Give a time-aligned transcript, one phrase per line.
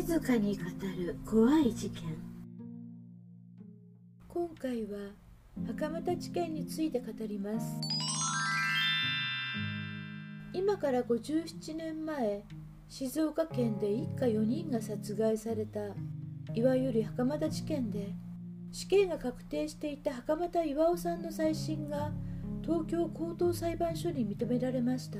[0.00, 0.62] 静かに語
[0.96, 2.04] る怖い事件。
[4.26, 5.10] 今回は
[5.66, 7.66] 袴田事件について語ります。
[10.54, 12.44] 今から57年前
[12.88, 15.80] 静岡県で一家4人が殺害された
[16.54, 18.14] いわゆる袴田事件で
[18.72, 22.10] 死刑が確定していた袴田巌さんの再審が
[22.62, 25.18] 東京高等裁判所に認められました。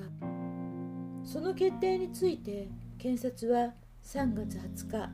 [1.23, 5.11] その決定について検察は3月20日。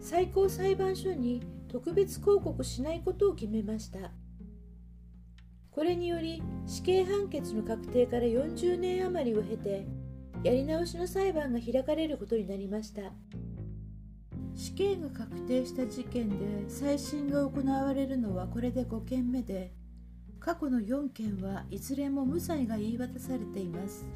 [0.00, 4.12] 最高裁判所に特別抗告しないことを決めました。
[5.70, 9.86] これにより死刑判決の確定から40年余りを経て
[10.42, 13.12] やり直しの裁判が開かれることになりました。
[14.54, 19.72] 死刑が確定した事件で再審が行われるのはこれで5件目で
[20.40, 24.06] 過去の4件はいずれも無罪が言い渡されています。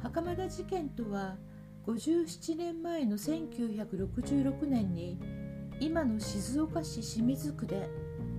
[0.00, 1.36] 袴田事件とは
[1.86, 5.18] 57年前の1966年に
[5.80, 7.90] 今の静岡市清水区で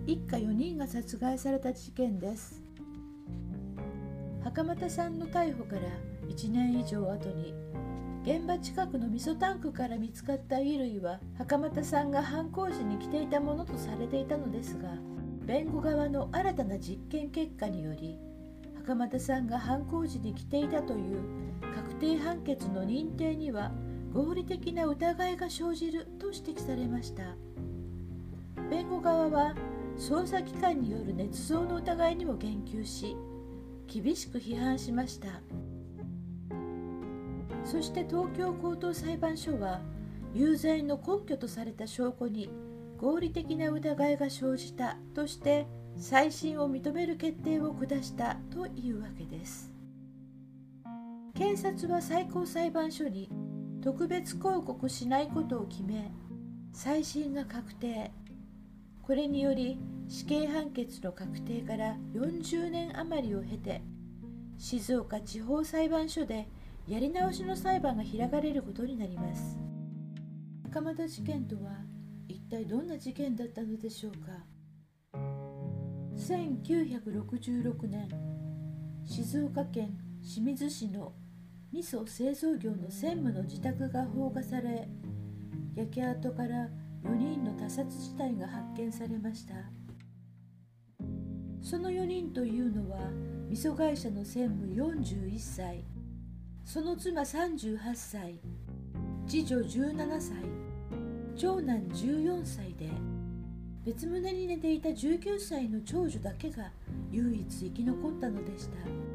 [0.05, 2.64] 一家4人が殺害された事件です。
[4.44, 5.81] 袴田さんの逮捕から
[6.27, 7.53] 1年以上後に
[8.23, 14.89] 現場近くの味噌タンクから見つかった衣類は袴田さんが犯行時に着ていたものとされていたのですが
[15.45, 18.17] 弁護側の新たな実験結果により
[18.86, 21.21] 袴田さんが犯行時に着ていたという
[21.73, 23.71] 確定判決の認定には
[24.13, 27.23] 合理的な疑いが生じると指摘されました。
[28.69, 29.55] 弁護側は
[29.97, 33.15] 捜査機関による捏造の疑いにも言及し
[33.87, 35.27] 厳しく批判しました。
[37.63, 39.79] そして東京高等裁判所は
[40.33, 42.49] 有罪の根拠とされた証拠に
[42.97, 49.72] 合理的な疑いが生じたとして再審を認める決定を下したというわけです。
[51.36, 53.27] 検察は最高裁判所に
[53.82, 56.11] 特別抗告しないことを決め
[56.71, 58.11] 再審が確定。
[59.02, 63.82] これにより死刑判決の確定から40年余りを経て
[64.58, 66.48] 静岡地方裁判所で
[66.88, 69.58] やり直しの裁判が開かれることになります。
[70.66, 71.72] 袴田事件とは
[72.27, 74.32] 一体どんな事件だったのでしょうか。
[76.16, 78.08] 1966年
[79.04, 81.14] 静岡県清水市の
[81.73, 84.88] 味噌製造業の専務の自宅が放火され
[85.76, 86.70] 焼け跡から
[87.04, 89.56] 4人の他殺自体が発見されました。
[91.64, 93.00] その4人というのは
[93.50, 95.84] 味噌会社の専務41歳。
[96.64, 98.40] その妻38歳。
[99.26, 100.38] 次女17歳。
[101.36, 102.88] 長男14歳で
[103.84, 106.72] 別棟に寝ていた19歳の長女だけが
[107.10, 109.12] 唯一生き残ったのでした。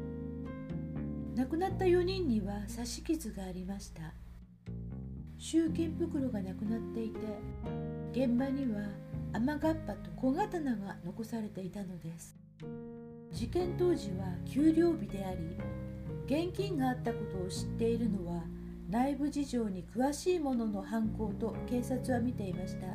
[1.39, 4.13] 亡くなった4人には刺し傷がありました。
[5.37, 7.19] 集金袋がなくなっていて
[8.11, 8.81] 現場には
[9.31, 12.35] 雨がっぱと小刀が残されていたのです。
[13.31, 15.55] 事件当時は給料日であり
[16.25, 18.43] 現金があったことを知っているのは
[18.89, 22.87] 内部事情に詳しい者の犯行と警察は見ていました。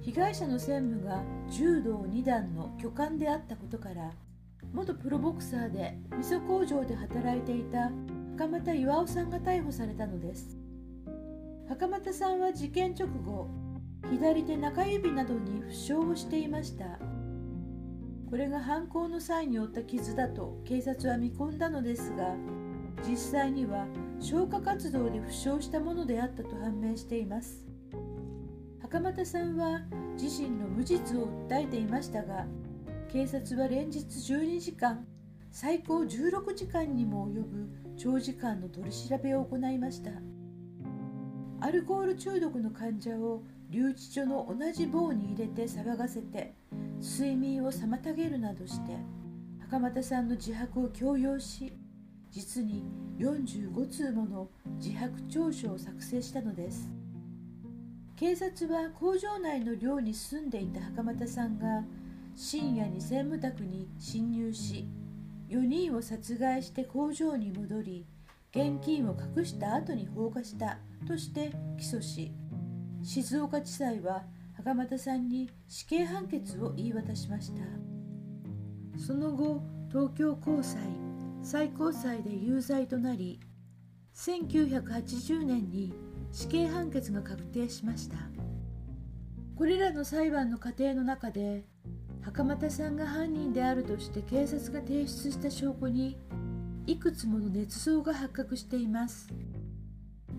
[0.00, 4.12] 被害者の専務が柔道2段の巨漢であったことから
[4.74, 7.92] 元プロボクサーで味噌工場で働いていた
[8.36, 10.58] 袴田巌さんが逮捕されたのです。
[11.68, 13.48] 袴田さんは事件直後
[14.10, 16.98] 左手中指などに負傷をしていました。
[18.28, 22.34] これが犯行の際に負った傷だと警察は見込んだのですが
[23.08, 23.86] 実際には
[24.18, 27.64] 消火活動で負傷したものであったと判明しています。
[28.82, 29.82] 袴田さんは
[30.20, 32.44] 自身の無実を訴えていましたが
[33.14, 35.06] 警察は連日12時間
[35.52, 40.10] 最高16時間にも及ぶ長時間の取り調べを行いました。
[41.60, 46.56] アルコール中毒の患者を留置所の同じ棒に入れて騒がせて
[47.00, 48.96] 睡眠を妨げるなどして
[49.60, 51.72] 袴田さんの自白を強要し
[52.32, 52.82] 実に
[53.20, 56.90] 45通もの自白調書を作成したのです。
[58.16, 61.84] 警察は工場内の寮に住んでいた袴田さんが
[62.34, 64.88] 深夜に専務宅に侵入し
[65.48, 68.06] 4人を殺害して工場に戻り
[68.50, 72.32] 現金を隠した後に放火したとして起訴し
[73.02, 74.24] 静岡地裁は
[74.56, 77.62] 袴田さんに死刑判決を言い渡しました。
[78.98, 80.80] その後東京高裁
[81.42, 83.40] 最高裁で有罪となり
[84.14, 85.92] 1980年に
[86.32, 88.16] 死刑判決が確定しました。
[89.56, 91.64] これらの裁判の過程の中で
[92.24, 96.16] 袴田さんが犯人であるとして警察が提出した証拠に
[96.86, 99.28] いくつもの捏造が発覚しています。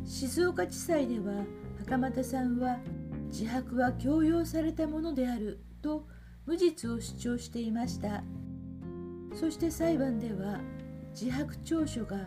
[0.04, 1.44] 静岡地裁では
[1.80, 2.80] 袴田さんは
[3.28, 6.08] 自白は強要されたものであると
[6.46, 8.24] 無実を主張していました。
[9.34, 10.60] そして裁判では
[11.12, 12.18] 自白調書が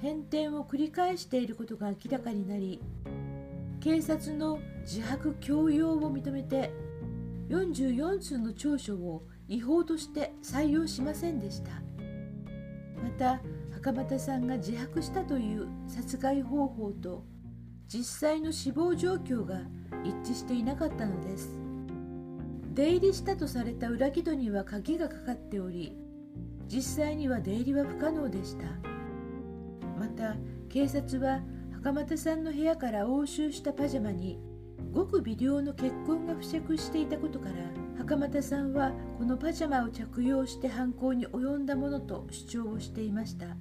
[0.00, 2.80] 変転を繰り返していることが明らかになり
[3.80, 6.72] 警察の自白強要を認めて
[7.48, 11.70] 44通の調書を違法として採用しませんでした。
[13.02, 13.40] また
[13.72, 17.24] 袴田さんが自白したという殺害方法と
[17.86, 19.60] 実際の死亡状況が
[20.04, 21.58] 一致していなかったのです。
[22.72, 25.96] 出入りしたとされた裏木戸には鍵がかかっており
[26.66, 28.66] 実際には出入りは不可能でした。
[29.98, 30.34] また
[30.68, 31.42] 警察は
[31.72, 34.40] 袴田さんの部屋から押収したパジャマに
[34.92, 37.54] ごく微量の血痕が付着していたことから
[37.98, 43.56] 袴田さんはこのパジャマを着用して犯行に及んだものと主張をしていました。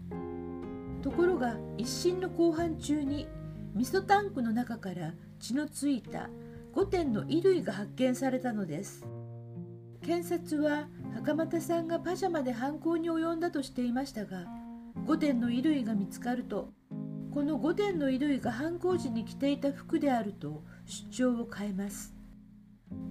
[1.01, 3.27] ところが一審の公判中に
[3.75, 6.29] 味噌タンクの中から血のついた
[6.73, 9.05] 5点の衣類が発見されたのです。
[10.01, 14.45] 検察は袴田さんがパジャマで犯行に及んだとしていましたが
[15.05, 16.73] 5点の衣類が見つかると
[17.33, 22.13] この5点の衣類が犯行時に着ていた服であると主張を変えます。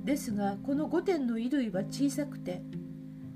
[0.04, 2.62] ですがこの5点の衣類は小さくて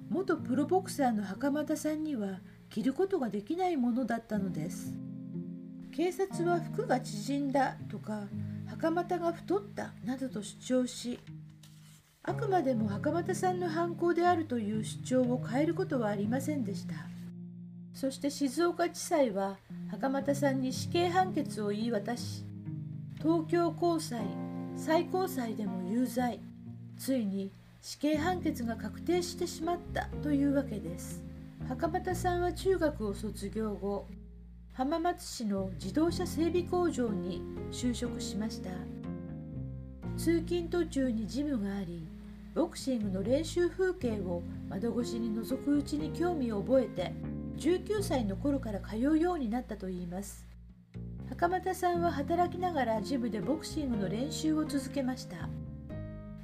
[0.09, 2.39] 元プロボクサーの袴田さんには
[2.71, 4.93] 着ることができないものだったのです。
[5.91, 8.29] 警察は服が縮んだとか
[8.67, 11.19] 袴田が太ったなどと主張し
[12.23, 17.16] あくまでも袴田さんの犯行であるという主張を変えることはありませんでした。
[17.97, 19.57] そして静岡地裁は
[19.91, 22.45] 袴田さんに死刑判決を言い渡し
[23.17, 24.21] 東京高裁
[24.77, 26.39] 最高裁でも有罪。
[26.99, 27.51] ついに
[27.81, 31.25] 死刑判決が確定してしまったというわけです。
[31.67, 34.07] 袴田さんは中学を卒業後
[34.75, 37.41] 浜松市の自動車整備工場に
[37.73, 38.69] 就職しました。
[40.19, 42.07] 通勤途中にジムがあり
[42.55, 47.15] ボクシングの練習風景を窓越しに覗くうちに興味を覚えて
[47.57, 50.47] 19歳の頃から通うようになったといいます。
[51.29, 55.49] 袴田さんは働きながらジムでボクシングの練習を続けました。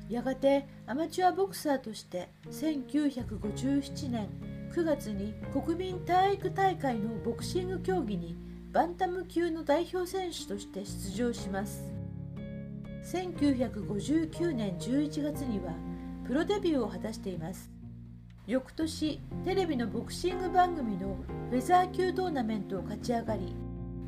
[0.09, 4.29] やがてアマチュアボクサーとして1957年
[4.75, 8.37] 9月に国民体育大会のボクシング競技に
[8.73, 11.93] バンタム級の代表選手として出場します。
[13.05, 15.75] 1959年11月には
[16.27, 17.71] プロデビューを果たしています。
[18.45, 21.17] 翌年テレビのボクシング番組の
[21.51, 23.55] フェザー級トーナメントを勝ち上がり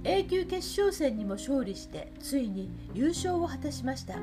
[0.02, 4.16] A 級決勝戦にも勝利してついに優勝を果たしました。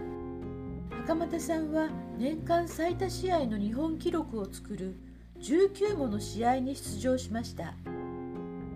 [1.05, 4.97] 袴田さんは年間最多試合の日本記録を作る
[5.39, 7.73] 19もの試合に出場しました。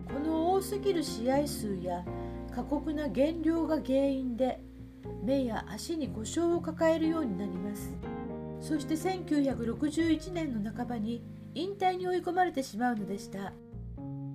[0.08, 2.06] この多すぎる試合数や
[2.56, 4.62] 過酷な減量が原因で
[5.22, 8.15] 目や足に故障を抱えるようになります。
[8.66, 11.24] そして1961年の半ばに
[11.54, 13.54] 引退に追い込まれてしまうのでした。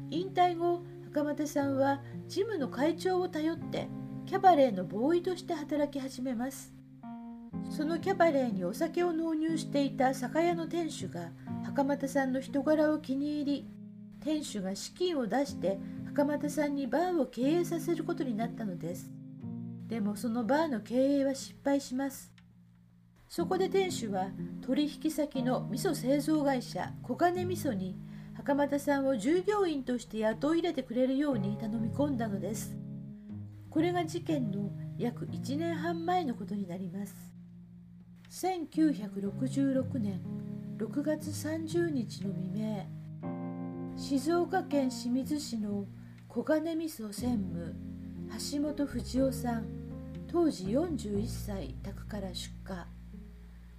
[0.08, 3.88] 引退後袴田さんはジムの会長を頼って
[4.26, 6.72] キャバレーのボーイとして働き始めます。
[7.70, 11.32] そのキャバレーにお酒を納入していた酒屋の店主が
[11.64, 13.68] 袴田さんの人柄を気に入り
[14.20, 19.10] 店主が資金を出して袴田さんにバーを経営させることになったのです。
[19.88, 22.32] でもそのバーの経営は失敗します。
[23.30, 24.26] そこで店主は
[24.60, 27.96] 取引先の味噌製造会社小金味噌に
[28.34, 32.76] 袴田さんを従業員として雇い入れてくれるように頼み込んだのです。
[33.70, 37.14] これが事件の約1年半前のことになります。
[38.30, 40.20] 1966年
[40.78, 42.84] 6月30日の未明
[43.96, 45.86] 静岡県清水市の
[46.26, 47.76] 小金味噌専務
[48.52, 49.66] 橋本藤夫さん
[50.26, 52.99] 当時41歳宅から出火。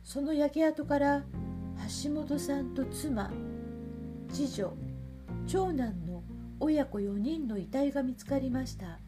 [0.03, 1.24] その焼け跡から
[2.03, 3.31] 橋本さんと妻
[4.29, 4.74] 次女
[5.48, 6.24] 長男の
[6.60, 9.00] 親子4人の遺体が見つかりました。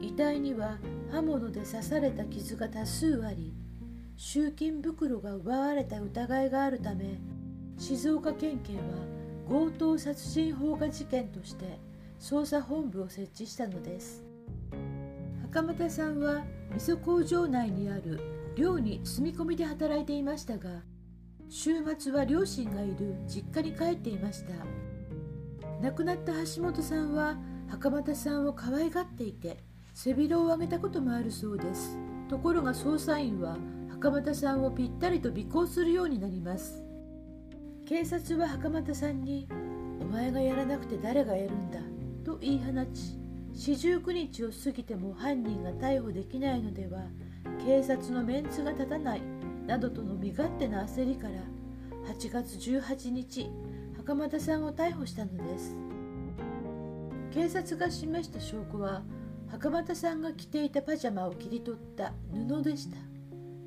[0.00, 0.78] 遺体には
[1.10, 3.52] 刃物で刺された傷が多数あり
[4.16, 7.18] 集金袋が奪われた疑いがあるため
[7.78, 8.80] 静岡県警は
[9.48, 11.78] 強盗殺人放火事件として
[12.18, 14.22] 捜査本部を設置したのです。
[15.42, 16.44] 袴田さんは
[16.76, 18.20] 味噌工場内にある
[18.60, 20.82] 寮に住み込みで働いていましたが
[21.48, 24.52] 週末は両親がいる実家に帰っていました。
[25.80, 27.38] 亡くなった橋本さんは
[27.68, 29.56] 袴田さんを可愛がっていて
[29.94, 31.98] 背広をあげたこともあるそうです。
[32.28, 33.56] ところが捜査員は
[33.88, 36.84] 袴田さんをぴったりと尾行するようになります。
[37.86, 39.48] 警察は袴田さんに
[40.02, 41.80] 「お前がやらなくて誰がやるんだ」
[42.24, 43.18] と言い放ち
[43.54, 47.00] 四十九日を過ぎても犯人が逮捕できないのでは
[47.64, 49.22] 警察のメンツが立たない
[49.66, 51.34] などとの身勝手な焦りから
[52.12, 53.50] 8月18日
[53.96, 55.76] 袴田さんを逮捕したのです。
[57.32, 59.02] 警察が示した証拠は
[59.48, 62.96] 袴田さんが着ていたパジャマを切り取った布でした。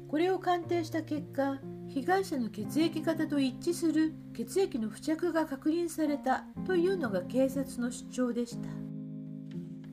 [0.10, 8.70] これを鑑定した結果被害者の血液型と一致する血液の付着が確認されたというのが警察の主張でした。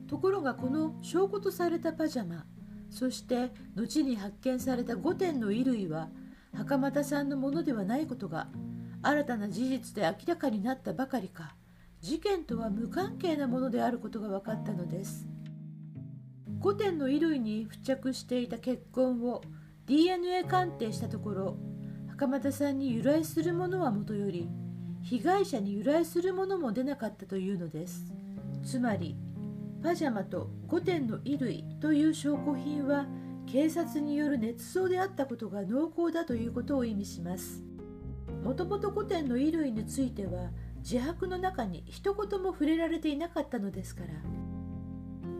[0.07, 2.45] ところがこの証拠とされたパジャマ
[2.91, 6.09] そして後に発見された5点の衣類は
[6.53, 8.47] 袴田さんのものではないことが
[9.01, 11.55] 新たな事実で明らかになったばかりか
[12.01, 15.27] 事件とは無関係なものであることが分かったのです。
[16.59, 19.41] 5点の衣類に付着していた血痕を
[19.87, 21.57] DNA 鑑定したところ
[22.09, 24.47] 袴田さんに由来するものはもとより
[25.01, 28.05] 被害者に由来するものも出なかったというのです。
[28.63, 29.15] つまり
[29.83, 33.07] パジャマと5点の衣類という証拠品は
[33.47, 37.63] 警察による捏造であったことが濃厚だということを意味します。
[38.43, 44.13] もともと5点の衣類については自白の中に一言も触れられていなかったのですから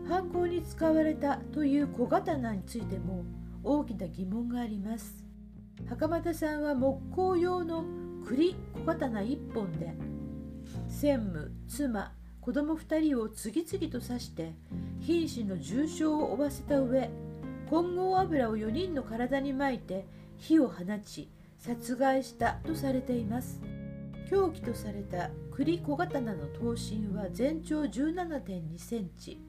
[0.08, 3.24] 犯行に使われたという小刀についても
[3.64, 5.24] 大きな疑問があります。
[5.88, 7.84] 袴田さんは木工用の
[8.26, 9.94] 栗小刀1本で
[10.88, 14.52] 専務妻子供2人を次々と刺して
[15.00, 17.08] 瀕死の重傷を負わせた上
[17.70, 20.04] 混合油を4人の体にまいて
[20.38, 23.60] 火を放ち殺害したとされています。
[24.28, 29.40] 凶器とされた栗小刀の刀身は全長17.2センチ。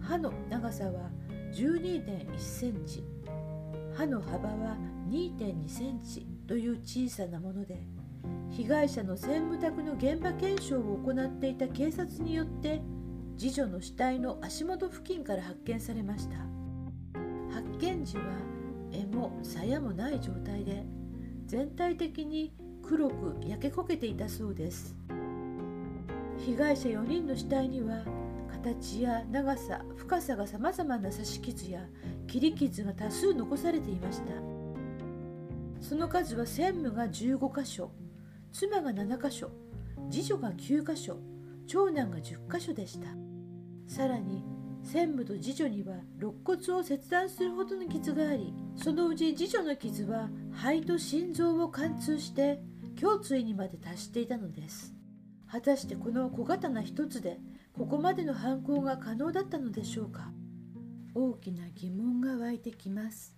[0.00, 1.10] 刃の長さは
[1.52, 3.02] 12.1センチ。
[3.96, 4.76] 刃の幅は
[5.08, 7.82] 2.2センチという小さなもので
[8.50, 12.80] 被害者の専務宅の現場検証を行っていた警察によって
[13.36, 16.36] 次女の死体の足元付近から発見されました。
[17.52, 18.22] 発見時は
[18.90, 20.84] 柄も鞘もない状態で
[21.46, 22.52] 全体的に
[22.82, 24.96] 黒く焼け焦げていたそうです。
[26.38, 28.04] 被害者4人の死体には
[28.50, 31.80] 形や長さ深さがさまざまな刺し傷や
[32.26, 34.32] 切り傷が多数残されていました。
[35.80, 37.90] その数は専務が15箇所。
[38.54, 39.50] 妻が7箇所
[40.08, 41.18] 次女が9箇所
[41.66, 43.08] 長男が10箇所でした。
[43.88, 44.44] さらに
[44.84, 52.60] 専務と次女には肋骨を切断するほどの傷がありそのうち次女の傷は肺と心臓を貫通して
[53.02, 54.94] 胸椎にまで達していたのです。
[55.50, 57.40] 果たしてこの小刀一つで
[57.76, 60.30] ここまでの犯行が可能だったのでしょうか。
[61.12, 63.34] 大きな疑問が湧いてきます。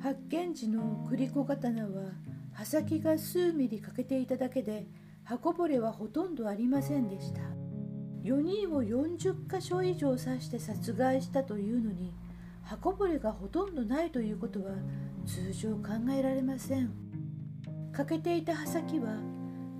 [0.00, 2.10] 発見時の栗小刀は
[2.62, 4.86] 刃先が数ミリ欠けていただけで
[5.24, 7.40] 刃こぼれはほとんどありませんでした。
[8.22, 12.14] 4人を40箇所以上刺して殺害したというのに
[12.62, 14.76] 刃こぼれがほとんどないということは
[15.26, 16.92] 通常考えられません。
[17.92, 19.16] 欠けていた刃先は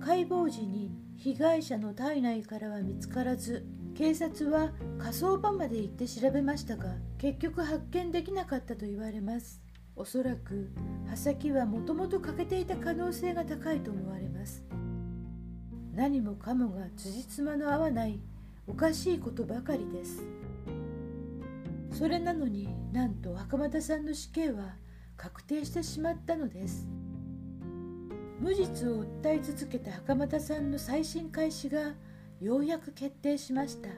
[0.01, 9.62] 解剖時に被害者の体内からは見つからず警察は火葬場まで行って調べましたが結局発見できなかったと言われます。
[9.95, 10.71] おそらく
[11.07, 14.63] 刃先はもともと欠けていた可能性が高いと思われます。
[15.93, 18.19] 何もかもが辻褄の合わない
[18.65, 20.25] おかしいことばかりです。
[21.91, 24.75] それなのになんと袴田さんの死刑は
[25.15, 26.89] 確定してしまったのです。
[28.39, 31.93] 無実を訴え続けた袴田さんの再審開始が
[32.41, 33.89] ようやく決定しました。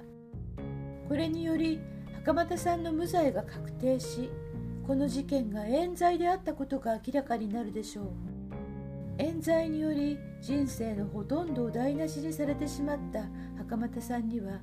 [1.07, 1.79] これにより
[2.15, 4.29] 袴田さんの無罪が確定し
[4.85, 8.05] この事件が冤罪であったことが明らかになるでしょう。
[9.17, 13.23] 冤罪により人生のほとんどを台無しにされてしまった
[13.57, 14.59] 袴田さんには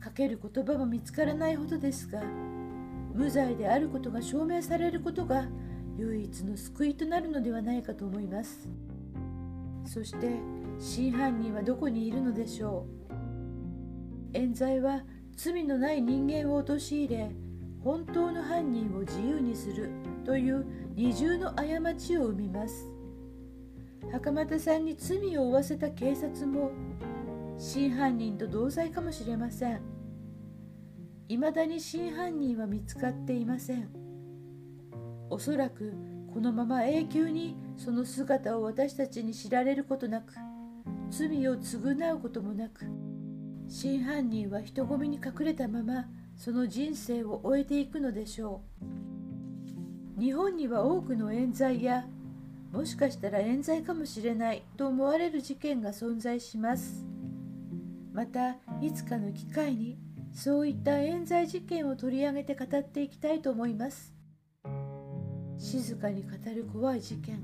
[0.00, 2.22] かける言葉も見つからないほどですが
[3.14, 5.46] 無罪であることが証明されることが
[5.96, 8.68] 唯一の救いとなるのではないかと思います。
[9.84, 10.40] そして
[10.78, 13.12] 真犯人はどこにいるのでしょう。
[14.32, 15.04] 冤罪は
[15.36, 17.30] 罪のない人間を陥れ
[17.84, 19.90] 本当の犯人を自由にする
[20.24, 22.90] という二重の過ちを生みます。
[24.10, 26.70] 袴田さんに罪を負わせた警察も
[27.56, 29.80] 真犯人と同罪かもしれません。
[31.28, 33.88] 未だに真犯人は見つかっていません。
[35.30, 35.94] おそらく
[36.32, 40.34] このまま永久にその姿を私たちに知られることなく
[41.10, 42.86] 罪を償うこともなく
[43.68, 46.06] 真犯人は人混みに隠れたまま
[46.42, 48.62] その人生を終えていくのでしょ
[50.18, 50.20] う。
[50.20, 52.04] 日本には多くの冤罪や
[52.72, 57.06] もしかしたら冤罪かもしれないと思われる事件が存在します。
[58.12, 59.96] またいつかの機会に
[60.34, 64.12] そういった冤罪事件を取り上げて語っていきたいと思います。
[65.58, 67.40] 静かに語る怖い事件。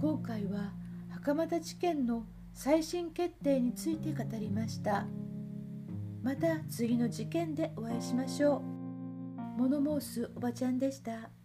[0.00, 0.72] 今回は
[1.10, 5.04] 袴田地検の再審決定について語りました。
[6.26, 8.60] また次の事件でお会いしましょう。
[9.60, 11.35] モノモースおばちゃんでした。